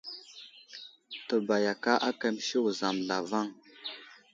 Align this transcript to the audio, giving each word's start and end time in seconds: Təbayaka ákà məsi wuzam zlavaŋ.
Təbayaka 1.27 1.91
ákà 2.09 2.27
məsi 2.35 2.57
wuzam 2.63 2.97
zlavaŋ. 3.05 3.47